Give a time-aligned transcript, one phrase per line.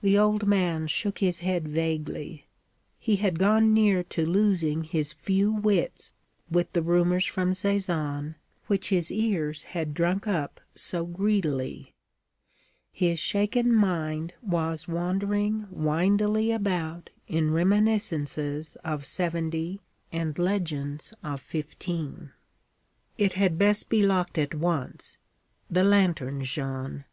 [0.00, 2.46] The old man shook his head vaguely.
[2.98, 6.14] He had gone near to losing his few wits
[6.50, 8.36] with the rumors from Sézanne
[8.66, 11.92] which his ears had drunk up so greedily.
[12.94, 22.30] His shaken mind was wandering windily about in reminiscences of '70 and legends of '15.
[23.18, 25.18] 'It had best be locked at once.
[25.70, 27.04] The lantern, Jeanne.